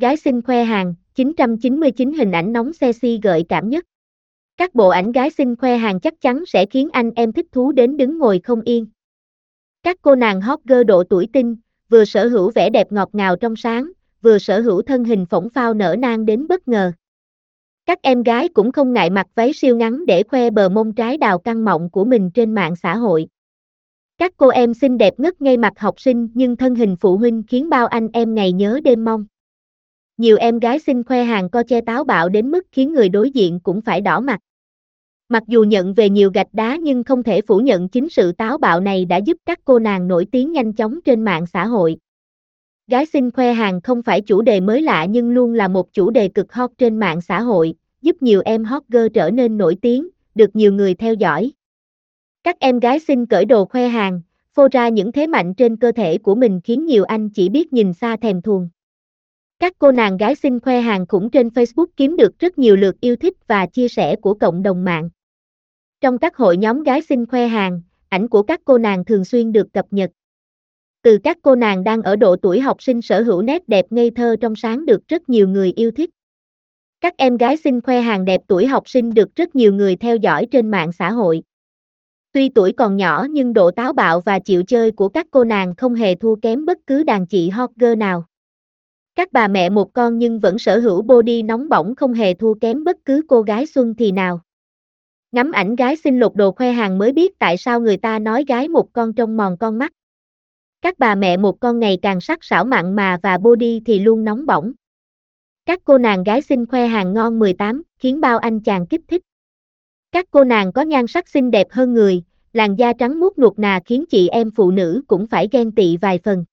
Gái 0.00 0.16
xinh 0.16 0.42
khoe 0.42 0.64
hàng, 0.64 0.94
999 1.14 2.12
hình 2.12 2.32
ảnh 2.32 2.52
nóng 2.52 2.72
sexy 2.72 3.20
gợi 3.22 3.44
cảm 3.48 3.68
nhất. 3.68 3.84
Các 4.56 4.74
bộ 4.74 4.88
ảnh 4.88 5.12
gái 5.12 5.30
xinh 5.30 5.56
khoe 5.56 5.76
hàng 5.76 6.00
chắc 6.00 6.20
chắn 6.20 6.46
sẽ 6.46 6.66
khiến 6.66 6.88
anh 6.92 7.10
em 7.16 7.32
thích 7.32 7.46
thú 7.52 7.72
đến 7.72 7.96
đứng 7.96 8.18
ngồi 8.18 8.40
không 8.44 8.60
yên. 8.60 8.86
Các 9.82 9.96
cô 10.02 10.14
nàng 10.14 10.40
hot 10.40 10.58
girl 10.64 10.82
độ 10.82 11.04
tuổi 11.04 11.28
tinh, 11.32 11.56
vừa 11.88 12.04
sở 12.04 12.28
hữu 12.28 12.50
vẻ 12.54 12.70
đẹp 12.70 12.92
ngọt 12.92 13.08
ngào 13.12 13.36
trong 13.36 13.56
sáng, 13.56 13.92
vừa 14.22 14.38
sở 14.38 14.60
hữu 14.60 14.82
thân 14.82 15.04
hình 15.04 15.26
phỏng 15.26 15.48
phao 15.48 15.74
nở 15.74 15.96
nang 15.98 16.26
đến 16.26 16.46
bất 16.48 16.68
ngờ. 16.68 16.92
Các 17.86 18.02
em 18.02 18.22
gái 18.22 18.48
cũng 18.48 18.72
không 18.72 18.92
ngại 18.92 19.10
mặc 19.10 19.26
váy 19.34 19.52
siêu 19.52 19.76
ngắn 19.76 20.06
để 20.06 20.22
khoe 20.22 20.50
bờ 20.50 20.68
mông 20.68 20.94
trái 20.94 21.16
đào 21.16 21.38
căng 21.38 21.64
mọng 21.64 21.90
của 21.90 22.04
mình 22.04 22.30
trên 22.30 22.54
mạng 22.54 22.76
xã 22.76 22.96
hội. 22.96 23.28
Các 24.18 24.32
cô 24.36 24.48
em 24.48 24.74
xinh 24.74 24.98
đẹp 24.98 25.14
ngất 25.20 25.42
ngây 25.42 25.56
mặt 25.56 25.72
học 25.78 26.00
sinh 26.00 26.28
nhưng 26.34 26.56
thân 26.56 26.74
hình 26.74 26.96
phụ 27.00 27.16
huynh 27.16 27.42
khiến 27.48 27.70
bao 27.70 27.86
anh 27.86 28.08
em 28.12 28.34
ngày 28.34 28.52
nhớ 28.52 28.80
đêm 28.84 29.04
mong. 29.04 29.26
Nhiều 30.18 30.36
em 30.36 30.58
gái 30.58 30.78
xinh 30.78 31.04
khoe 31.04 31.24
hàng 31.24 31.50
co 31.50 31.62
che 31.62 31.80
táo 31.80 32.04
bạo 32.04 32.28
đến 32.28 32.50
mức 32.50 32.66
khiến 32.72 32.92
người 32.92 33.08
đối 33.08 33.30
diện 33.30 33.60
cũng 33.60 33.80
phải 33.80 34.00
đỏ 34.00 34.20
mặt. 34.20 34.40
Mặc 35.28 35.42
dù 35.46 35.62
nhận 35.62 35.94
về 35.94 36.10
nhiều 36.10 36.30
gạch 36.34 36.54
đá 36.54 36.76
nhưng 36.76 37.04
không 37.04 37.22
thể 37.22 37.40
phủ 37.42 37.58
nhận 37.58 37.88
chính 37.88 38.08
sự 38.08 38.32
táo 38.32 38.58
bạo 38.58 38.80
này 38.80 39.04
đã 39.04 39.16
giúp 39.16 39.36
các 39.46 39.58
cô 39.64 39.78
nàng 39.78 40.08
nổi 40.08 40.26
tiếng 40.32 40.52
nhanh 40.52 40.72
chóng 40.72 41.00
trên 41.04 41.22
mạng 41.22 41.46
xã 41.46 41.66
hội. 41.66 41.96
Gái 42.86 43.06
xinh 43.06 43.30
khoe 43.30 43.52
hàng 43.52 43.80
không 43.80 44.02
phải 44.02 44.20
chủ 44.20 44.42
đề 44.42 44.60
mới 44.60 44.82
lạ 44.82 45.04
nhưng 45.04 45.30
luôn 45.30 45.54
là 45.54 45.68
một 45.68 45.92
chủ 45.92 46.10
đề 46.10 46.28
cực 46.28 46.52
hot 46.52 46.70
trên 46.78 46.98
mạng 46.98 47.20
xã 47.20 47.40
hội, 47.40 47.74
giúp 48.02 48.22
nhiều 48.22 48.42
em 48.44 48.64
hot 48.64 48.82
girl 48.88 49.06
trở 49.14 49.30
nên 49.30 49.58
nổi 49.58 49.76
tiếng, 49.82 50.08
được 50.34 50.56
nhiều 50.56 50.72
người 50.72 50.94
theo 50.94 51.14
dõi. 51.14 51.52
Các 52.44 52.58
em 52.58 52.78
gái 52.78 52.98
xinh 52.98 53.26
cởi 53.26 53.44
đồ 53.44 53.64
khoe 53.64 53.88
hàng, 53.88 54.20
phô 54.54 54.68
ra 54.72 54.88
những 54.88 55.12
thế 55.12 55.26
mạnh 55.26 55.54
trên 55.54 55.76
cơ 55.76 55.92
thể 55.92 56.18
của 56.18 56.34
mình 56.34 56.60
khiến 56.64 56.86
nhiều 56.86 57.04
anh 57.04 57.30
chỉ 57.30 57.48
biết 57.48 57.72
nhìn 57.72 57.92
xa 57.94 58.16
thèm 58.16 58.42
thuồng. 58.42 58.68
Các 59.60 59.72
cô 59.78 59.92
nàng 59.92 60.16
gái 60.16 60.34
xinh 60.34 60.60
khoe 60.60 60.80
hàng 60.80 61.06
khủng 61.06 61.30
trên 61.30 61.48
Facebook 61.48 61.86
kiếm 61.96 62.16
được 62.16 62.38
rất 62.38 62.58
nhiều 62.58 62.76
lượt 62.76 63.00
yêu 63.00 63.16
thích 63.16 63.34
và 63.46 63.66
chia 63.66 63.88
sẻ 63.88 64.16
của 64.16 64.34
cộng 64.34 64.62
đồng 64.62 64.84
mạng. 64.84 65.08
Trong 66.00 66.18
các 66.18 66.36
hội 66.36 66.56
nhóm 66.56 66.82
gái 66.82 67.02
xinh 67.02 67.26
khoe 67.26 67.46
hàng, 67.46 67.82
ảnh 68.08 68.28
của 68.28 68.42
các 68.42 68.60
cô 68.64 68.78
nàng 68.78 69.04
thường 69.04 69.24
xuyên 69.24 69.52
được 69.52 69.72
cập 69.72 69.86
nhật. 69.90 70.10
Từ 71.02 71.18
các 71.24 71.38
cô 71.42 71.54
nàng 71.54 71.84
đang 71.84 72.02
ở 72.02 72.16
độ 72.16 72.36
tuổi 72.36 72.60
học 72.60 72.82
sinh 72.82 73.02
sở 73.02 73.22
hữu 73.22 73.42
nét 73.42 73.68
đẹp 73.68 73.86
ngây 73.90 74.10
thơ 74.10 74.36
trong 74.40 74.56
sáng 74.56 74.86
được 74.86 75.08
rất 75.08 75.28
nhiều 75.28 75.48
người 75.48 75.72
yêu 75.76 75.90
thích. 75.90 76.10
Các 77.00 77.16
em 77.16 77.36
gái 77.36 77.56
xinh 77.56 77.80
khoe 77.80 78.00
hàng 78.00 78.24
đẹp 78.24 78.40
tuổi 78.46 78.66
học 78.66 78.88
sinh 78.88 79.14
được 79.14 79.36
rất 79.36 79.56
nhiều 79.56 79.72
người 79.72 79.96
theo 79.96 80.16
dõi 80.16 80.46
trên 80.50 80.70
mạng 80.70 80.92
xã 80.92 81.10
hội. 81.10 81.42
Tuy 82.32 82.48
tuổi 82.48 82.72
còn 82.72 82.96
nhỏ 82.96 83.26
nhưng 83.30 83.52
độ 83.52 83.70
táo 83.70 83.92
bạo 83.92 84.20
và 84.20 84.38
chịu 84.38 84.62
chơi 84.62 84.90
của 84.90 85.08
các 85.08 85.26
cô 85.30 85.44
nàng 85.44 85.74
không 85.76 85.94
hề 85.94 86.14
thua 86.14 86.36
kém 86.36 86.64
bất 86.64 86.78
cứ 86.86 87.02
đàn 87.02 87.26
chị 87.26 87.48
hot 87.48 87.70
girl 87.76 87.94
nào. 87.94 88.24
Các 89.18 89.32
bà 89.32 89.48
mẹ 89.48 89.70
một 89.70 89.92
con 89.92 90.18
nhưng 90.18 90.40
vẫn 90.40 90.58
sở 90.58 90.78
hữu 90.78 91.02
body 91.02 91.42
nóng 91.42 91.68
bỏng 91.68 91.94
không 91.94 92.12
hề 92.12 92.34
thua 92.34 92.54
kém 92.54 92.84
bất 92.84 92.96
cứ 93.04 93.22
cô 93.28 93.42
gái 93.42 93.66
xuân 93.66 93.94
thì 93.94 94.12
nào. 94.12 94.40
Ngắm 95.32 95.52
ảnh 95.52 95.76
gái 95.76 95.96
xinh 95.96 96.20
lột 96.20 96.34
đồ 96.34 96.52
khoe 96.52 96.72
hàng 96.72 96.98
mới 96.98 97.12
biết 97.12 97.38
tại 97.38 97.56
sao 97.56 97.80
người 97.80 97.96
ta 97.96 98.18
nói 98.18 98.44
gái 98.48 98.68
một 98.68 98.92
con 98.92 99.12
trong 99.12 99.36
mòn 99.36 99.56
con 99.60 99.78
mắt. 99.78 99.92
Các 100.82 100.98
bà 100.98 101.14
mẹ 101.14 101.36
một 101.36 101.60
con 101.60 101.78
ngày 101.78 101.98
càng 102.02 102.20
sắc 102.20 102.38
sảo 102.44 102.64
mặn 102.64 102.96
mà 102.96 103.18
và 103.22 103.38
body 103.38 103.80
thì 103.86 103.98
luôn 103.98 104.24
nóng 104.24 104.46
bỏng. 104.46 104.72
Các 105.66 105.80
cô 105.84 105.98
nàng 105.98 106.24
gái 106.24 106.42
xinh 106.42 106.66
khoe 106.66 106.86
hàng 106.86 107.14
ngon 107.14 107.38
18, 107.38 107.82
khiến 107.98 108.20
bao 108.20 108.38
anh 108.38 108.60
chàng 108.60 108.86
kích 108.86 109.02
thích. 109.08 109.22
Các 110.12 110.26
cô 110.30 110.44
nàng 110.44 110.72
có 110.72 110.82
nhan 110.82 111.06
sắc 111.06 111.28
xinh 111.28 111.50
đẹp 111.50 111.66
hơn 111.70 111.94
người, 111.94 112.22
làn 112.52 112.76
da 112.76 112.92
trắng 112.92 113.20
muốt 113.20 113.38
nuột 113.38 113.58
nà 113.58 113.80
khiến 113.84 114.04
chị 114.10 114.28
em 114.28 114.50
phụ 114.50 114.70
nữ 114.70 115.02
cũng 115.06 115.26
phải 115.26 115.48
ghen 115.52 115.72
tị 115.72 115.96
vài 115.96 116.18
phần. 116.24 116.44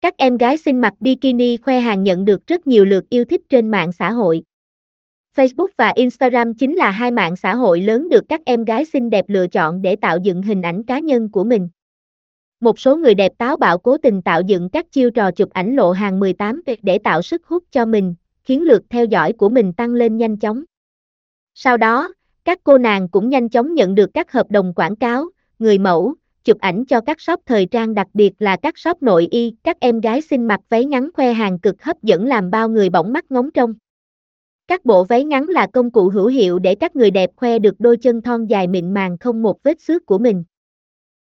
Các 0.00 0.16
em 0.16 0.36
gái 0.36 0.56
xinh 0.56 0.80
mặc 0.80 0.94
bikini 1.00 1.56
khoe 1.56 1.80
hàng 1.80 2.02
nhận 2.02 2.24
được 2.24 2.46
rất 2.46 2.66
nhiều 2.66 2.84
lượt 2.84 3.04
yêu 3.10 3.24
thích 3.24 3.40
trên 3.48 3.70
mạng 3.70 3.92
xã 3.92 4.10
hội. 4.10 4.42
Facebook 5.36 5.68
và 5.76 5.88
Instagram 5.88 6.54
chính 6.54 6.76
là 6.76 6.90
hai 6.90 7.10
mạng 7.10 7.36
xã 7.36 7.54
hội 7.54 7.80
lớn 7.80 8.08
được 8.08 8.24
các 8.28 8.40
em 8.44 8.64
gái 8.64 8.84
xinh 8.84 9.10
đẹp 9.10 9.24
lựa 9.28 9.46
chọn 9.46 9.82
để 9.82 9.96
tạo 9.96 10.18
dựng 10.22 10.42
hình 10.42 10.62
ảnh 10.62 10.82
cá 10.82 10.98
nhân 10.98 11.28
của 11.28 11.44
mình. 11.44 11.68
Một 12.60 12.78
số 12.78 12.96
người 12.96 13.14
đẹp 13.14 13.32
táo 13.38 13.56
bạo 13.56 13.78
cố 13.78 13.98
tình 13.98 14.22
tạo 14.22 14.40
dựng 14.46 14.70
các 14.70 14.92
chiêu 14.92 15.10
trò 15.10 15.30
chụp 15.30 15.50
ảnh 15.50 15.76
lộ 15.76 15.92
hàng 15.92 16.20
18 16.20 16.62
để 16.82 16.98
tạo 16.98 17.22
sức 17.22 17.46
hút 17.46 17.64
cho 17.70 17.86
mình, 17.86 18.14
khiến 18.42 18.62
lượt 18.62 18.82
theo 18.90 19.04
dõi 19.04 19.32
của 19.32 19.48
mình 19.48 19.72
tăng 19.72 19.94
lên 19.94 20.16
nhanh 20.16 20.36
chóng. 20.36 20.64
Sau 21.54 21.76
đó, 21.76 22.12
các 22.44 22.58
cô 22.64 22.78
nàng 22.78 23.08
cũng 23.08 23.28
nhanh 23.28 23.48
chóng 23.48 23.74
nhận 23.74 23.94
được 23.94 24.10
các 24.14 24.32
hợp 24.32 24.50
đồng 24.50 24.74
quảng 24.74 24.96
cáo, 24.96 25.28
người 25.58 25.78
mẫu, 25.78 26.14
chụp 26.44 26.58
ảnh 26.58 26.84
cho 26.84 27.00
các 27.00 27.20
shop 27.20 27.40
thời 27.46 27.66
trang 27.66 27.94
đặc 27.94 28.06
biệt 28.14 28.32
là 28.38 28.56
các 28.56 28.78
shop 28.78 29.02
nội 29.02 29.28
y, 29.30 29.54
các 29.64 29.80
em 29.80 30.00
gái 30.00 30.20
xinh 30.20 30.48
mặc 30.48 30.60
váy 30.68 30.84
ngắn 30.84 31.10
khoe 31.14 31.32
hàng 31.32 31.58
cực 31.58 31.82
hấp 31.82 32.02
dẫn 32.02 32.26
làm 32.26 32.50
bao 32.50 32.68
người 32.68 32.90
bỗng 32.90 33.12
mắt 33.12 33.30
ngóng 33.30 33.50
trông. 33.50 33.74
Các 34.68 34.84
bộ 34.84 35.04
váy 35.04 35.24
ngắn 35.24 35.44
là 35.48 35.66
công 35.66 35.90
cụ 35.90 36.08
hữu 36.08 36.26
hiệu 36.26 36.58
để 36.58 36.74
các 36.74 36.96
người 36.96 37.10
đẹp 37.10 37.30
khoe 37.36 37.58
được 37.58 37.74
đôi 37.78 37.96
chân 37.96 38.22
thon 38.22 38.46
dài 38.46 38.66
mịn 38.66 38.94
màng 38.94 39.18
không 39.18 39.42
một 39.42 39.62
vết 39.62 39.80
xước 39.80 40.06
của 40.06 40.18
mình. 40.18 40.44